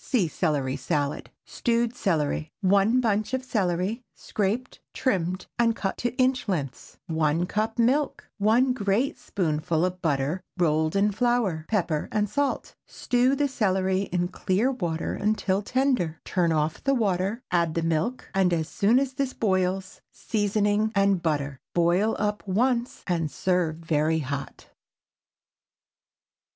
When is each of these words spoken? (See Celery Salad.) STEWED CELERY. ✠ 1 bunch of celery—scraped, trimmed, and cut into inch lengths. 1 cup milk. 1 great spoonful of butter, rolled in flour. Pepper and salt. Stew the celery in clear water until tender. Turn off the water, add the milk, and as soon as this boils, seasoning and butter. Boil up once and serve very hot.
(See 0.03 0.27
Celery 0.27 0.77
Salad.) 0.77 1.29
STEWED 1.45 1.95
CELERY. 1.95 2.51
✠ 2.65 2.67
1 2.67 3.01
bunch 3.01 3.35
of 3.35 3.43
celery—scraped, 3.45 4.79
trimmed, 4.95 5.45
and 5.59 5.75
cut 5.75 6.03
into 6.03 6.17
inch 6.17 6.47
lengths. 6.49 6.97
1 7.05 7.45
cup 7.45 7.77
milk. 7.77 8.27
1 8.39 8.73
great 8.73 9.19
spoonful 9.19 9.85
of 9.85 10.01
butter, 10.01 10.41
rolled 10.57 10.95
in 10.95 11.11
flour. 11.11 11.65
Pepper 11.69 12.09
and 12.11 12.27
salt. 12.27 12.73
Stew 12.87 13.35
the 13.35 13.47
celery 13.47 14.09
in 14.11 14.29
clear 14.29 14.71
water 14.71 15.13
until 15.13 15.61
tender. 15.61 16.19
Turn 16.25 16.51
off 16.51 16.83
the 16.83 16.95
water, 16.95 17.43
add 17.51 17.75
the 17.75 17.83
milk, 17.83 18.27
and 18.33 18.51
as 18.53 18.67
soon 18.67 18.97
as 18.97 19.13
this 19.13 19.33
boils, 19.33 20.01
seasoning 20.09 20.91
and 20.95 21.21
butter. 21.21 21.59
Boil 21.75 22.15
up 22.17 22.41
once 22.47 23.03
and 23.05 23.29
serve 23.29 23.75
very 23.75 24.17
hot. 24.17 24.65